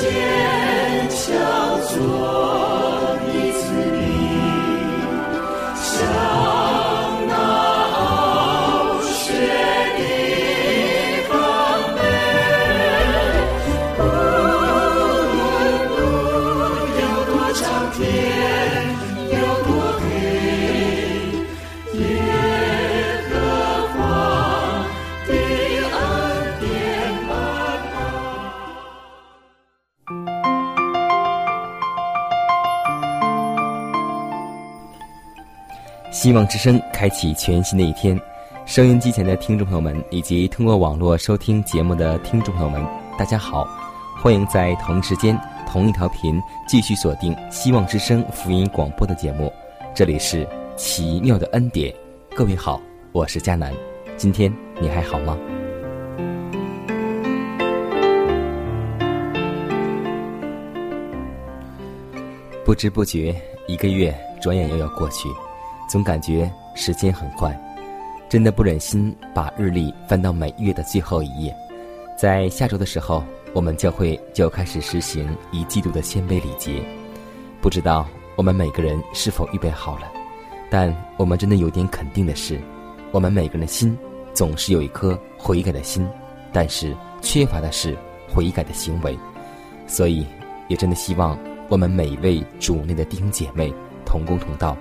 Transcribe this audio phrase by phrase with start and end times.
[0.00, 2.39] 坚强做。
[36.30, 38.16] 希望之声开启全新的一天，
[38.64, 42.80] 收音机前的听众朋友们，以及通过网络收听节目的听众朋友们，
[43.18, 43.66] 大家好！
[44.22, 49.52] 欢迎在同一时间、同一条频继续锁定希望之声福音广播的节目。
[49.92, 51.92] 这里是奇妙的恩典，
[52.32, 53.74] 各位好，我是佳楠。
[54.16, 55.36] 今天你还好吗？
[62.64, 63.34] 不知不觉，
[63.66, 65.28] 一个月转眼又要过去。
[65.90, 67.52] 总感觉时间很快，
[68.28, 71.52] 真的不忍心把日历翻到每月的最后一页。
[72.16, 76.80] 在下周的时候，我们教会就要开始实行一季度的谦卑礼节。
[77.60, 78.06] 不知道
[78.36, 80.02] 我们每个人是否预备好了？
[80.70, 82.60] 但我们真的有点肯定的是，
[83.10, 83.98] 我们每个人的心
[84.32, 86.08] 总是有一颗悔改的心，
[86.52, 87.98] 但是缺乏的是
[88.32, 89.18] 悔改的行为。
[89.88, 90.24] 所以，
[90.68, 91.36] 也真的希望
[91.68, 93.74] 我们每一位主内的弟兄姐妹
[94.06, 94.76] 同工同道。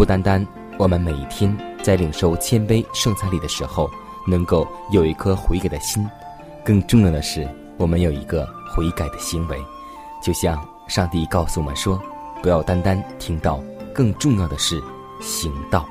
[0.00, 0.42] 不单单
[0.78, 3.86] 我们每一天在领受谦卑圣餐礼的时候，
[4.26, 6.08] 能够有一颗悔改的心，
[6.64, 7.46] 更重要的是，
[7.76, 9.58] 我们有一个悔改的行为。
[10.22, 12.00] 就像上帝告诉我们说
[12.40, 13.62] ：“不要单单听到，
[13.92, 14.82] 更重要的是
[15.20, 15.86] 行道。”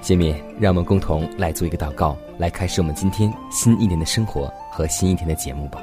[0.00, 5.82] 下面让我们共同来做一个祷告，来开始我们今天新一年的生活和新一天的节目吧。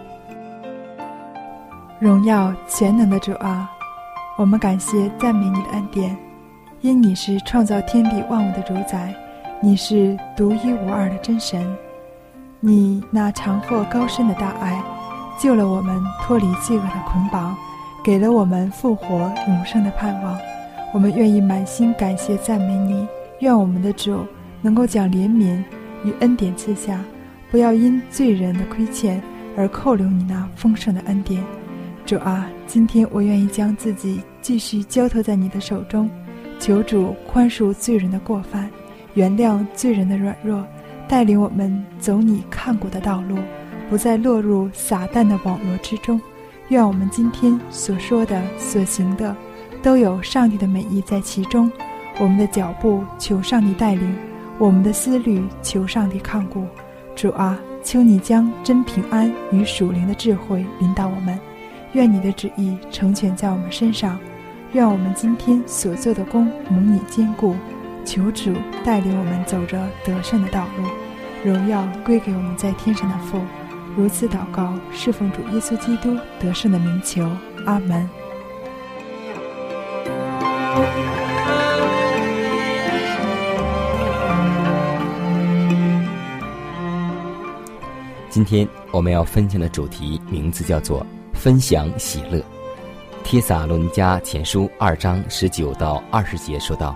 [2.00, 3.70] 荣耀全能的主啊，
[4.38, 6.18] 我们感谢赞美你的恩典。
[6.84, 9.16] 因你是创造天地万物的主宰，
[9.62, 11.66] 你是独一无二的真神，
[12.60, 14.84] 你那长阔高深的大爱，
[15.40, 17.56] 救了我们脱离罪恶的捆绑，
[18.04, 20.38] 给了我们复活永生的盼望。
[20.94, 23.08] 我们愿意满心感谢赞美你，
[23.40, 24.20] 愿我们的主
[24.62, 25.64] 能够将怜悯
[26.04, 27.00] 与恩典赐下，
[27.50, 29.24] 不要因罪人的亏欠
[29.56, 31.42] 而扣留你那丰盛的恩典。
[32.06, 36.10] 主啊，今天我愿意将自己继续交托在你的手中。
[36.64, 38.70] 求主宽恕罪人的过犯，
[39.16, 40.66] 原谅罪人的软弱，
[41.10, 43.38] 带领我们走你看过的道路，
[43.90, 46.22] 不再落入撒旦的网络之中。
[46.70, 49.36] 愿我们今天所说的、所行的，
[49.82, 51.70] 都有上帝的美意在其中。
[52.18, 54.16] 我们的脚步求上帝带领，
[54.58, 56.66] 我们的思虑求上帝看顾。
[57.14, 61.38] 主啊，求你将真平安与属灵的智慧引导我们。
[61.92, 64.18] 愿你的旨意成全在我们身上。
[64.74, 67.56] 愿我们今天所做的功蒙你坚固，
[68.04, 68.52] 求主
[68.84, 70.88] 带领我们走着得胜的道路，
[71.48, 73.40] 荣耀归给我们在天上的父。
[73.96, 77.30] 如此祷告，侍奉主耶稣基督得胜的名求，
[77.68, 78.10] 阿门。
[88.28, 92.44] 今天我们要分享的主题名字叫做“分享喜乐”。
[93.24, 96.96] 帖撒罗尼迦前书二章十九到二十节说道：“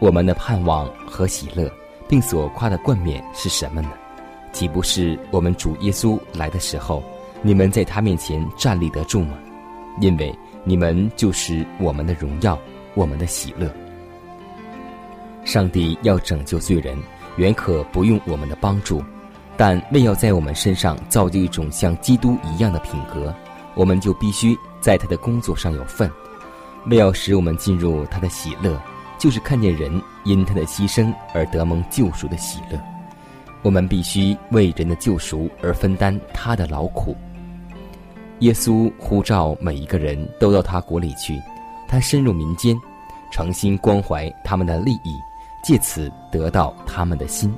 [0.00, 1.70] 我们的盼望和喜乐，
[2.08, 3.90] 并所夸的冠冕是什么呢？
[4.52, 7.02] 岂不是我们主耶稣来的时候，
[7.42, 9.38] 你们在他面前站立得住吗？
[10.00, 12.58] 因为你们就是我们的荣耀，
[12.94, 13.70] 我们的喜乐。
[15.44, 16.96] 上帝要拯救罪人，
[17.36, 19.02] 原可不用我们的帮助，
[19.56, 23.32] 但为要在我们身上造就一种像基督一样的品格，
[23.74, 26.10] 我们就必须。”在他的工作上有份，
[26.86, 28.76] 为要使我们进入他的喜乐，
[29.16, 32.76] 就是看见人因他的牺牲而得蒙救赎的喜乐。
[33.62, 37.16] 我们必须为人的救赎而分担他的劳苦。
[38.40, 41.40] 耶稣呼召每一个人都到他国里去，
[41.86, 42.76] 他深入民间，
[43.30, 45.14] 诚心关怀他们的利益，
[45.62, 47.54] 借此得到他们的心。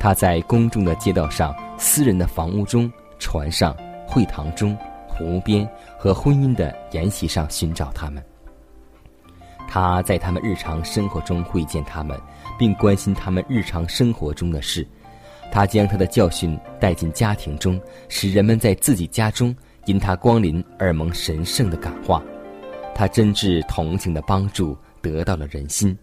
[0.00, 3.72] 他在公众的街道上、私人的房屋中、船上、
[4.04, 4.76] 会堂中、
[5.16, 5.68] 湖边
[5.98, 8.22] 和婚姻的筵席上寻找他们。
[9.68, 12.16] 他在他们日常生活中会见他们，
[12.58, 14.86] 并关心他们日常生活中的事。
[15.50, 19.54] 他将他的教训带进家庭中，使人们在自己家中
[19.86, 22.22] 因他光临而蒙神圣的感化。
[22.94, 25.96] 他真挚同情的帮助得到了人心。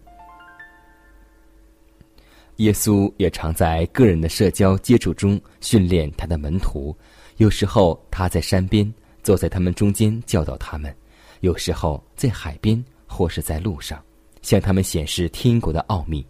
[2.56, 6.96] 耶稣也常在个人的社交接触中训练他的门徒。
[7.38, 8.92] 有时候他在山边
[9.24, 10.92] 坐在他们中间教导他们；
[11.40, 14.00] 有时候在海边或是在路上，
[14.42, 16.24] 向他们显示天国的奥秘。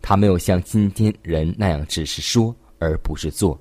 [0.00, 3.58] 他没有像今天人那样只是说而不是做。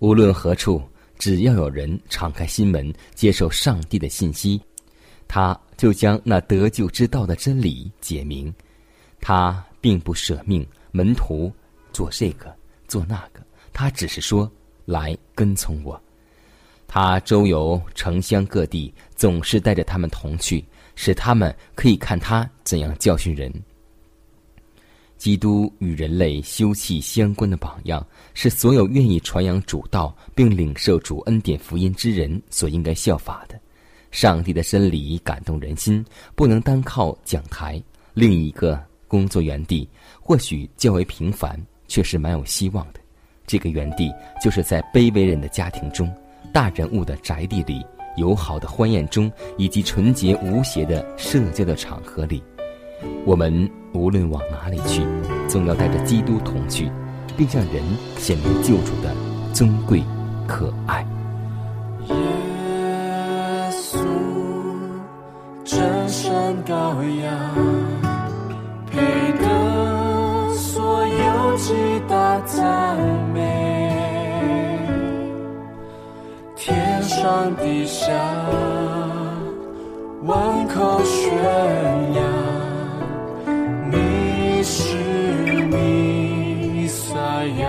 [0.00, 0.82] 无论何处，
[1.18, 4.60] 只要有人敞开心门接受上帝的信息，
[5.26, 8.52] 他就将那得救之道的真理解明。
[9.20, 11.50] 他并不舍命门徒
[11.92, 12.54] 做这个
[12.86, 13.40] 做那个，
[13.72, 14.50] 他只是说
[14.84, 15.98] 来跟从我。
[16.88, 23.52] 他周游城乡各地，总是带着他们同去，使他们可以看他怎样教训人。
[25.16, 33.58] 基督与人类休戚相关的榜样，是所有愿意传扬主道并领受主恩典福音之人所应该效法的。
[34.10, 36.04] 上帝的真理感动人心，
[36.34, 37.82] 不能单靠讲台。
[38.12, 39.88] 另一个工作园地
[40.20, 43.00] 或许较为平凡，却是蛮有希望的。
[43.46, 44.12] 这个园地
[44.42, 46.14] 就是在卑微人的家庭中、
[46.52, 47.84] 大人物的宅地里、
[48.16, 52.42] 友好的欢宴中，以及纯洁无邪的社交的场合里。
[53.24, 55.06] 我们无论往哪里去，
[55.48, 56.90] 总要带着基督同去，
[57.36, 57.82] 并向人
[58.16, 59.14] 显明救主的
[59.52, 60.02] 尊贵
[60.46, 61.06] 可爱。
[62.08, 62.14] 耶
[63.72, 63.98] 稣，
[65.64, 66.32] 真神
[66.64, 67.32] 羔羊，
[68.90, 69.00] 配
[69.38, 71.74] 得所有极
[72.08, 72.96] 大赞
[73.34, 73.35] 美，
[77.26, 78.06] 上地下，
[80.22, 81.26] 万口宣
[82.14, 82.22] 扬。
[84.62, 84.94] 是
[85.72, 87.14] 弥赛
[87.62, 87.64] 亚，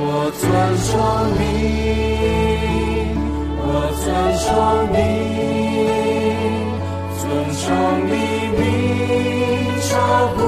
[0.00, 0.02] 我
[0.34, 0.42] 尊
[0.82, 0.90] 崇
[1.38, 1.40] 你，
[3.60, 3.66] 我
[4.02, 4.06] 尊
[4.42, 4.46] 崇
[4.92, 4.98] 你，
[7.20, 7.22] 尊
[7.54, 7.64] 崇
[8.08, 8.12] 你
[8.58, 8.60] 名
[9.82, 9.90] 超
[10.34, 10.38] 乎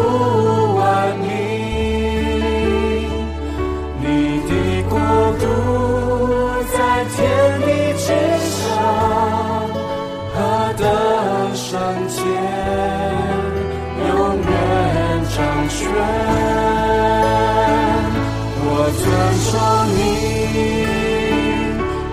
[19.31, 19.55] 尊崇
[19.95, 19.99] 你，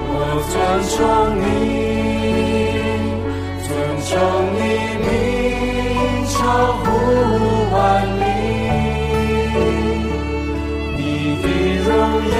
[0.07, 0.13] 我
[0.51, 0.53] 尊
[0.93, 0.95] 崇
[1.41, 1.45] 你，
[3.65, 3.67] 尊
[4.05, 4.09] 崇
[4.53, 4.57] 你
[5.01, 5.05] 名
[6.29, 6.35] 超
[6.77, 6.85] 乎
[7.73, 7.75] 万
[8.19, 8.21] 名，
[10.95, 10.99] 你
[11.41, 11.45] 的
[11.87, 11.89] 荣
[12.37, 12.39] 耀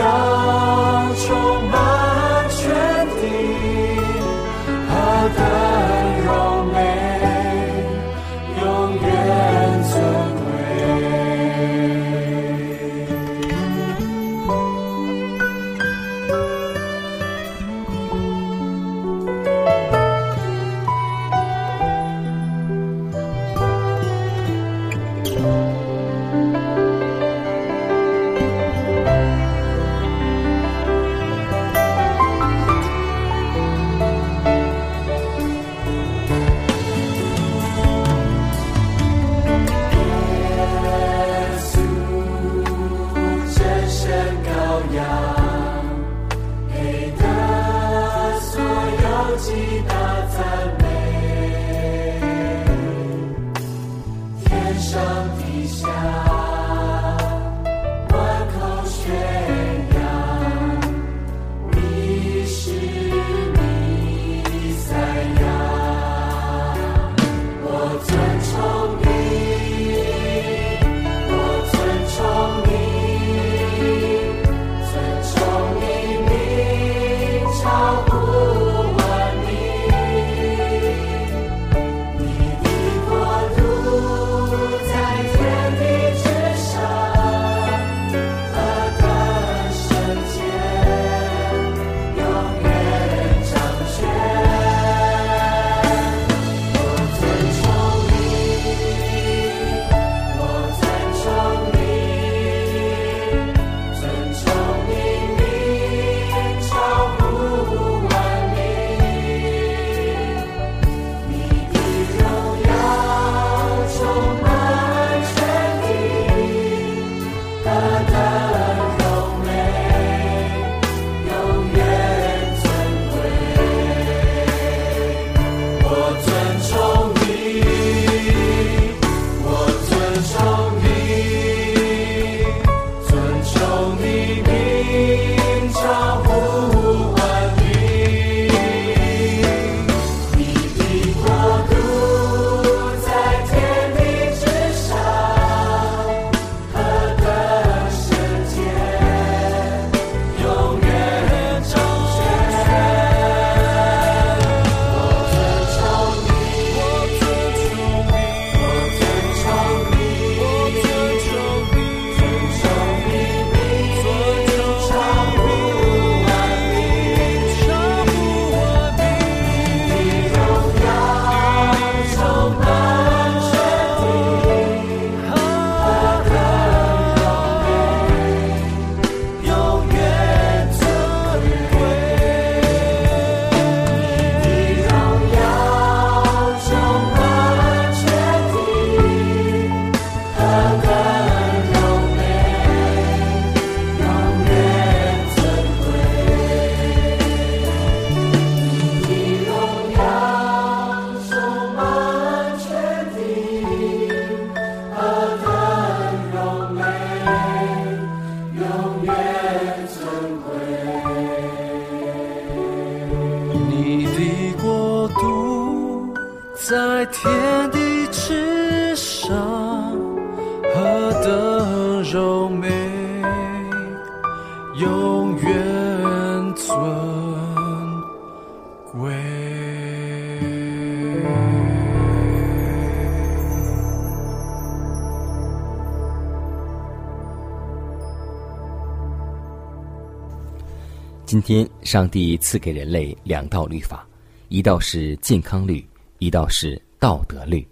[241.38, 244.08] 今天，上帝赐给人类两道律法，
[244.50, 247.66] 一道是健康律，一道是道德律。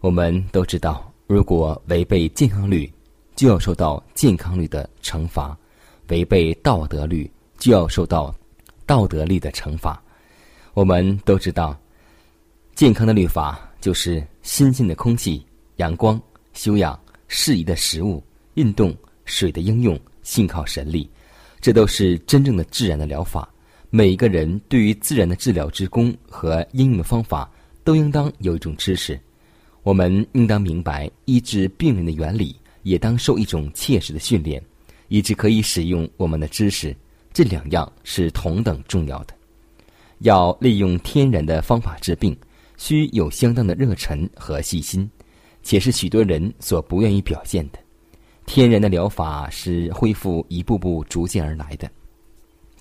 [0.00, 2.92] 我们都知道，如果违背健康律，
[3.36, 5.56] 就要受到健康律的惩罚；
[6.08, 8.34] 违背道德律，就要受到
[8.84, 10.02] 道德律的惩罚。
[10.74, 11.80] 我们都知道，
[12.74, 15.40] 健康的律法就是新鲜的空气、
[15.76, 16.20] 阳光、
[16.52, 16.98] 修养、
[17.28, 18.20] 适宜的食物、
[18.54, 18.92] 运动、
[19.24, 21.08] 水的应用、信靠神力。
[21.62, 23.48] 这都是真正的自然的疗法。
[23.88, 27.48] 每一个人对于自然的治疗之功和应用的方法，
[27.84, 29.18] 都应当有一种知识。
[29.84, 34.62] 我们应当明白医治病人的原理，也当受一种切实的训练，
[35.06, 36.94] 以致可以使用我们的知识。
[37.32, 39.34] 这两样是同等重要的。
[40.18, 42.36] 要利用天然的方法治病，
[42.76, 45.08] 需有相当的热忱和细心，
[45.62, 47.78] 且是许多人所不愿意表现的。
[48.54, 51.90] 天然的疗法是恢复一步步逐渐而来的，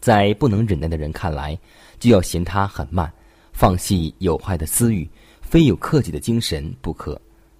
[0.01, 1.57] 在不能忍耐的人看来，
[1.97, 3.09] 就要嫌它很慢，
[3.53, 5.09] 放弃有害的私欲，
[5.41, 7.17] 非有克己的精神不可。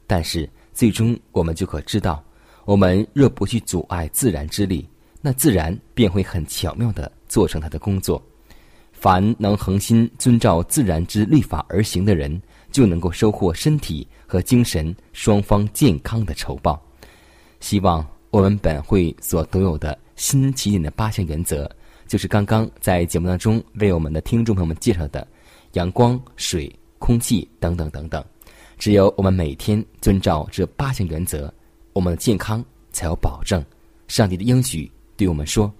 [0.07, 2.21] 但是最终我们就可知道，
[2.65, 4.85] 我们若不去阻碍自然之力，
[5.21, 8.21] 那自然便会很巧妙地做成他的工作。
[8.91, 12.41] 凡能恒心遵照自然之律法而行的人，
[12.73, 16.77] 就能够收获身体和精神双方健康的酬报。
[17.61, 21.69] 希望我们本会所独有的新起点的八项原则，
[22.07, 25.25] 就是刚刚在节目当中为我们的听众朋友们介绍的
[25.73, 28.21] 阳光、水、空气等等等等。
[28.77, 31.53] 只有我们每天遵照这八项原则，
[31.93, 33.63] 我们的健康才有保证。
[34.07, 35.71] 上帝的应许对我们说：“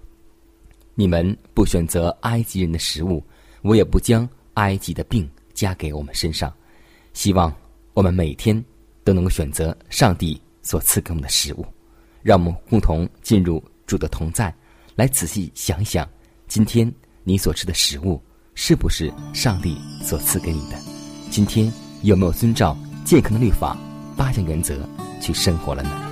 [0.94, 3.22] 你们不选择埃及人的食物，
[3.60, 6.50] 我也不将埃及的病加给我们身上。”
[7.12, 7.52] 希望
[7.92, 8.64] 我们每天
[9.02, 10.40] 都能够选择上帝。
[10.62, 11.66] 所赐给我们的食物，
[12.22, 14.54] 让我们共同进入主的同在，
[14.94, 16.08] 来仔细想一想，
[16.48, 16.90] 今天
[17.24, 18.22] 你所吃的食物
[18.54, 20.76] 是不是上帝所赐给你的？
[21.30, 23.76] 今天有没有遵照健康的律法
[24.16, 24.88] 八项原则
[25.20, 26.11] 去生活了呢？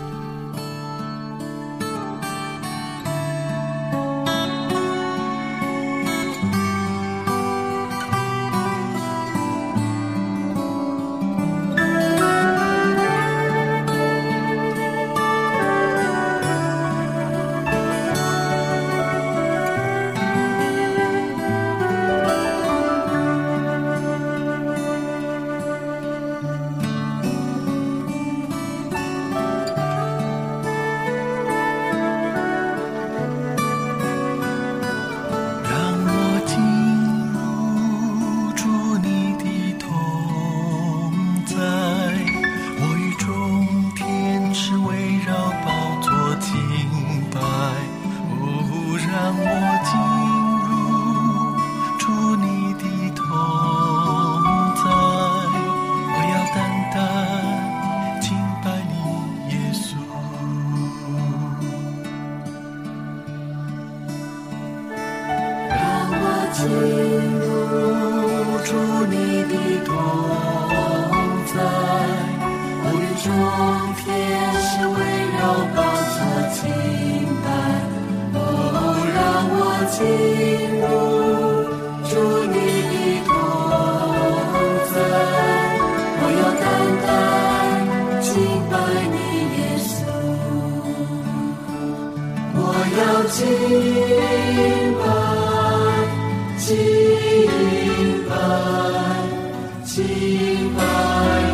[100.30, 100.80] 明白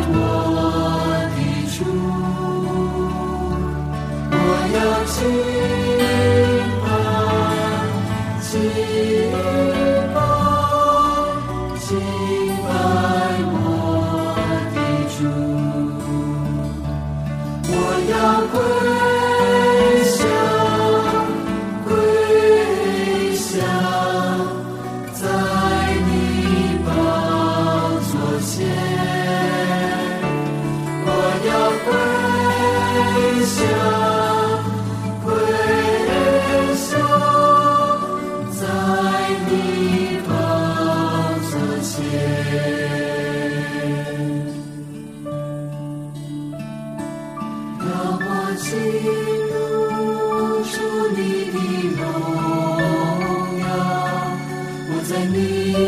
[0.09, 0.15] 我
[1.33, 1.37] 的
[1.73, 1.77] 主。
[4.31, 4.37] 我
[4.75, 4.77] 要
[5.13, 5.56] 去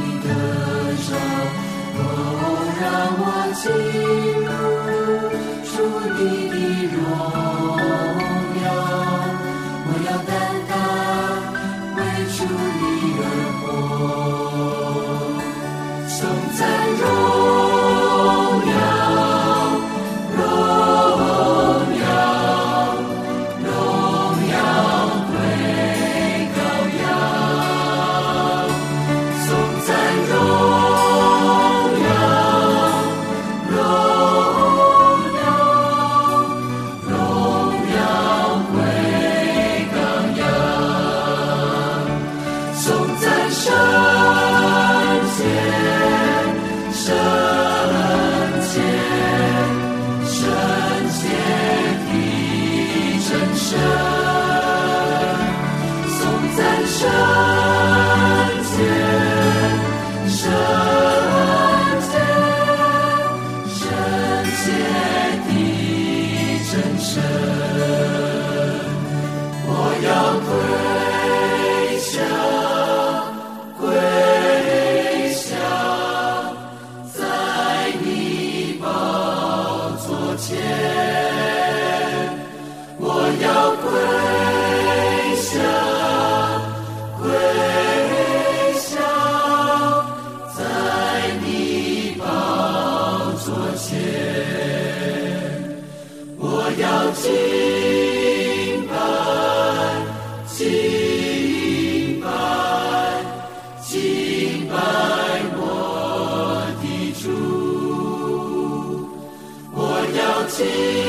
[110.60, 111.09] see.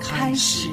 [0.00, 0.68] 开始。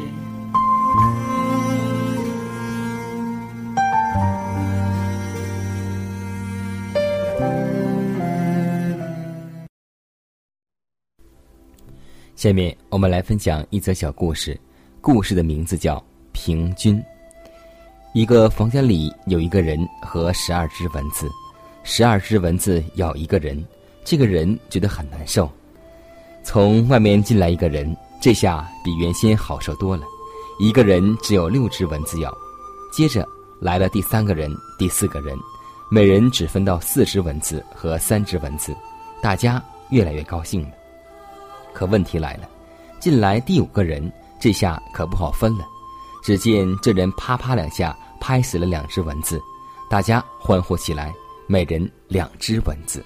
[12.35, 14.59] 下面我们来分享一则小故事，
[15.01, 15.97] 故事的名字叫
[16.31, 16.99] 《平均》。
[18.13, 21.27] 一个房间里有一个人和十二只蚊子，
[21.83, 23.65] 十二只蚊子咬一个人，
[24.03, 25.49] 这个人觉得很难受。
[26.43, 30.04] 从外面进来一个人，这下比原先好受多了。
[30.58, 32.36] 一个人只有六只蚊子咬，
[32.91, 33.28] 接着
[33.60, 35.38] 来了第三个人、第四个人，
[35.91, 38.75] 每人只分到四只蚊子和三只蚊子，
[39.21, 40.69] 大家越来越高兴了。
[41.73, 42.49] 可问题来了，
[42.99, 45.65] 进来第五个人，这下可不好分了。
[46.23, 49.39] 只见这人啪啪两下拍死了两只蚊子，
[49.89, 51.13] 大家欢呼起来，
[51.47, 53.04] 每人两只蚊子。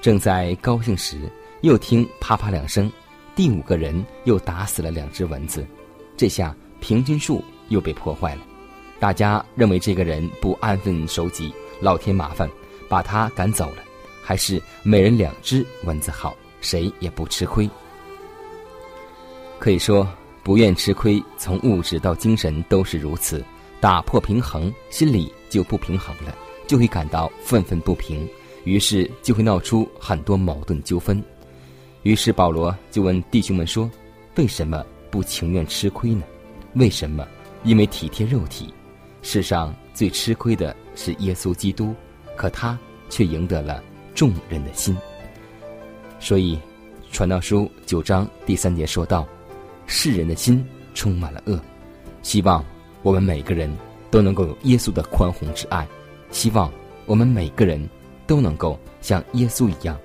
[0.00, 1.30] 正在高兴时。
[1.62, 2.90] 又听啪啪两声，
[3.34, 5.66] 第五个人又打死了两只蚊子，
[6.16, 8.42] 这下平均数又被破坏了。
[8.98, 12.50] 大家认为这个人不安分守己，老添麻烦，
[12.88, 13.82] 把他赶走了。
[14.22, 17.68] 还是每人两只蚊子好，谁也不吃亏。
[19.58, 20.06] 可以说，
[20.42, 23.42] 不愿吃亏，从物质到精神都是如此。
[23.80, 28.28] 打破平衡，心里就不平衡了，就会感到愤愤不平，
[28.64, 31.22] 于是就会闹出很多矛盾纠纷。
[32.02, 33.90] 于是保罗就问弟兄们说
[34.36, 36.22] ：“为什么不情愿吃亏呢？
[36.74, 37.26] 为什么？
[37.64, 38.72] 因为体贴肉体。
[39.22, 41.94] 世上最吃亏的是耶稣基督，
[42.36, 42.78] 可他
[43.10, 43.82] 却赢得了
[44.14, 44.96] 众人的心。
[46.18, 46.56] 所以，
[47.12, 49.26] 《传道书》九章第三节说道
[49.86, 51.60] ：“世人的心充满了恶。”
[52.22, 52.64] 希望
[53.02, 53.70] 我们每个人
[54.10, 55.86] 都能够有耶稣的宽宏之爱。
[56.30, 56.72] 希望
[57.04, 57.86] 我们每个人
[58.26, 59.98] 都能够像耶稣一样。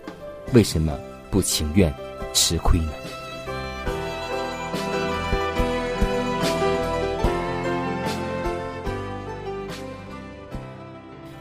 [0.51, 0.97] 为什么？
[1.35, 1.93] 不情愿
[2.31, 2.93] 吃亏呢？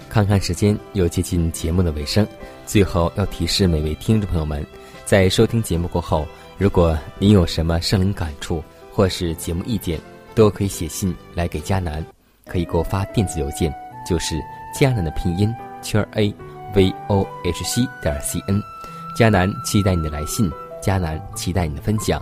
[0.09, 2.27] 看看时间，又接近节目的尾声。
[2.67, 4.67] 最后要提示每位听众朋友们，
[5.05, 6.27] 在收听节目过后，
[6.59, 10.01] 如果您有什么生灵感触或是节目意见，
[10.35, 12.05] 都可以写信来给佳楠，
[12.47, 13.73] 可以给我发电子邮件，
[14.05, 14.43] 就是
[14.77, 15.55] 佳楠的拼音
[15.85, 16.35] 圈 a
[16.75, 18.61] v o h c 点 c n。
[19.17, 20.51] 迦南期待你的来信，
[20.83, 22.21] 迦南期待你的分享，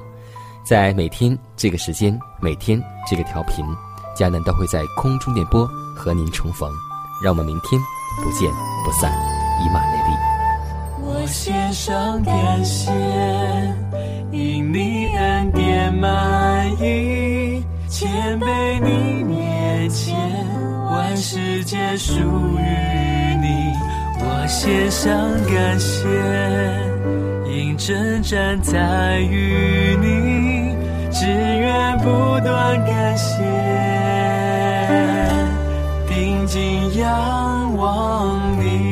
[0.62, 3.64] 在每天这个时间，每天这个调频，
[4.14, 6.70] 迦南都会在空中电波和您重逢。
[7.24, 7.80] 让我们明天
[8.22, 8.50] 不见
[8.84, 9.10] 不散。
[9.64, 10.14] 以马内利。
[11.04, 12.90] 我献上感谢，
[14.30, 20.14] 因你恩典满溢，谦卑你面前，
[20.90, 22.12] 万世皆属
[22.58, 23.31] 于。
[24.24, 25.10] 我献上
[25.52, 26.06] 感谢，
[27.50, 30.76] 因征战在与你，
[31.10, 32.04] 只愿不
[32.40, 33.42] 断感谢，
[36.08, 38.91] 定睛仰望你。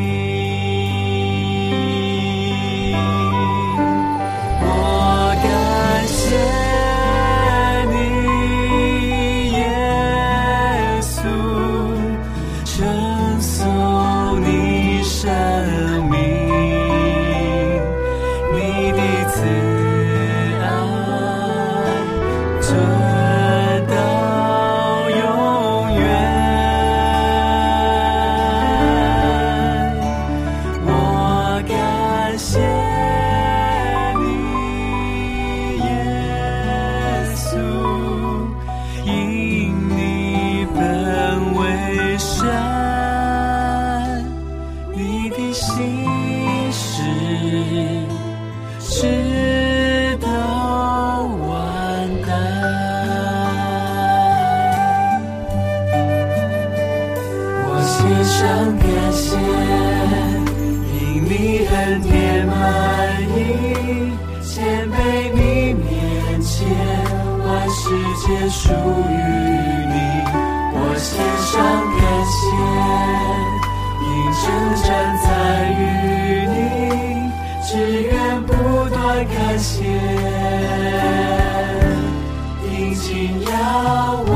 [58.40, 58.48] 上
[58.78, 59.36] 感谢，
[60.96, 60.96] 因
[61.28, 61.30] 你
[61.66, 62.10] 恩典
[62.46, 62.56] 满
[63.36, 63.36] 溢，
[64.42, 64.94] 谦卑
[65.34, 65.38] 你
[65.74, 65.84] 面
[66.40, 66.56] 前，
[67.44, 67.84] 万世
[68.16, 69.12] 界属于
[69.92, 69.94] 你。
[70.72, 71.12] 我献
[71.52, 71.52] 上
[71.98, 72.00] 感
[72.32, 72.40] 谢，
[74.06, 74.08] 因
[74.40, 74.42] 征
[74.84, 74.88] 战
[75.22, 75.28] 在
[75.76, 75.78] 于
[76.48, 76.56] 你，
[77.62, 77.68] 只
[78.04, 78.10] 愿
[78.46, 78.48] 不
[78.88, 79.84] 断感谢，
[82.62, 83.04] 定睛
[83.42, 83.52] 仰
[84.32, 84.34] 望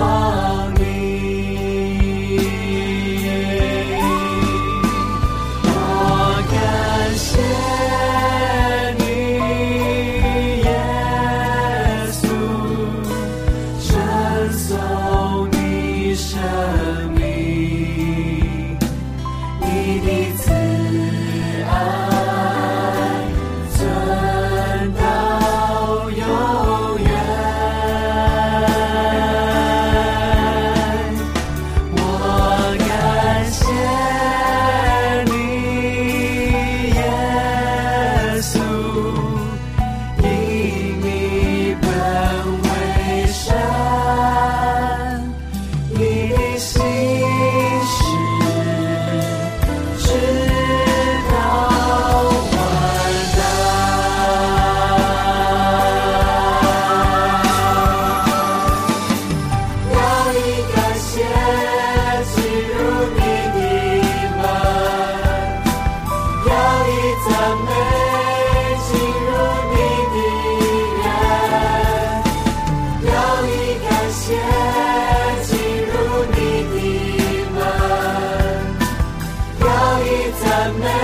[80.67, 81.04] 以赞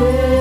[0.00, 0.39] soul.